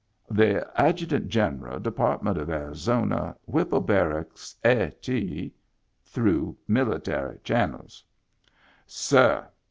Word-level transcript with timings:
"The 0.31 0.67
Adjutant 0.81 1.27
General, 1.27 1.79
Department 1.79 2.35
of 2.39 2.49
Arizona, 2.49 3.35
Whipple 3.45 3.81
Barracks, 3.81 4.55
A. 4.65 4.89
T. 4.99 5.53
(Through 6.05 6.57
Military 6.67 7.37
Channels,)" 7.43 8.03
Sir. 8.87 9.47